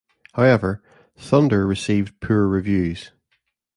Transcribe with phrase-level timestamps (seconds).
[0.33, 0.81] However,
[1.15, 3.11] "Thunder" received poor reviews.